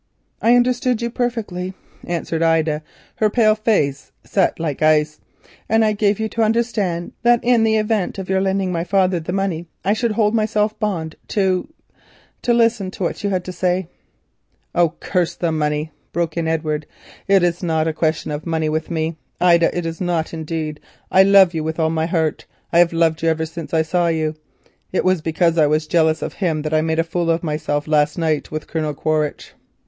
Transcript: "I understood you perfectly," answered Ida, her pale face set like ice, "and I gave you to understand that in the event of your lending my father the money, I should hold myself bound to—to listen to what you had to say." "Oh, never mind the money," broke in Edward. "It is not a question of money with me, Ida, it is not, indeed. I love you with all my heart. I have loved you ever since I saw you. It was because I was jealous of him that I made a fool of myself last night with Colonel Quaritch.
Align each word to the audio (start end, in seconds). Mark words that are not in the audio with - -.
"I 0.41 0.55
understood 0.55 0.99
you 1.03 1.11
perfectly," 1.11 1.75
answered 2.03 2.41
Ida, 2.41 2.81
her 3.17 3.29
pale 3.29 3.53
face 3.53 4.11
set 4.23 4.59
like 4.59 4.81
ice, 4.81 5.19
"and 5.69 5.85
I 5.85 5.93
gave 5.93 6.19
you 6.19 6.27
to 6.29 6.41
understand 6.41 7.11
that 7.21 7.39
in 7.43 7.63
the 7.63 7.75
event 7.77 8.17
of 8.17 8.27
your 8.27 8.41
lending 8.41 8.71
my 8.71 8.83
father 8.83 9.19
the 9.19 9.31
money, 9.31 9.67
I 9.85 9.93
should 9.93 10.13
hold 10.13 10.33
myself 10.33 10.73
bound 10.79 11.17
to—to 11.27 12.51
listen 12.51 12.89
to 12.89 13.03
what 13.03 13.23
you 13.23 13.29
had 13.29 13.45
to 13.45 13.51
say." 13.51 13.89
"Oh, 14.73 14.91
never 15.03 15.19
mind 15.19 15.35
the 15.39 15.51
money," 15.51 15.91
broke 16.13 16.35
in 16.35 16.47
Edward. 16.47 16.87
"It 17.27 17.43
is 17.43 17.61
not 17.61 17.87
a 17.87 17.93
question 17.93 18.31
of 18.31 18.47
money 18.47 18.69
with 18.69 18.89
me, 18.89 19.17
Ida, 19.39 19.77
it 19.77 19.85
is 19.85 20.01
not, 20.01 20.33
indeed. 20.33 20.79
I 21.11 21.21
love 21.21 21.53
you 21.53 21.63
with 21.63 21.79
all 21.79 21.91
my 21.91 22.07
heart. 22.07 22.45
I 22.73 22.79
have 22.79 22.91
loved 22.91 23.21
you 23.21 23.29
ever 23.29 23.45
since 23.45 23.71
I 23.71 23.83
saw 23.83 24.07
you. 24.07 24.33
It 24.91 25.05
was 25.05 25.21
because 25.21 25.59
I 25.59 25.67
was 25.67 25.85
jealous 25.85 26.23
of 26.23 26.33
him 26.33 26.63
that 26.63 26.73
I 26.73 26.81
made 26.81 26.97
a 26.97 27.03
fool 27.03 27.29
of 27.29 27.43
myself 27.43 27.87
last 27.87 28.17
night 28.17 28.49
with 28.49 28.65
Colonel 28.65 28.95
Quaritch. 28.95 29.53